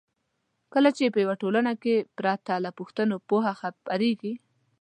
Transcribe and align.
کله 0.73 0.89
چې 0.97 1.13
په 1.13 1.19
یوه 1.23 1.35
ټولنه 1.41 1.71
کې 1.83 1.95
پرته 2.17 2.53
له 2.65 2.69
پوښتنو 2.77 3.15
پوهه 3.29 3.53
خپریږي. 3.59 4.33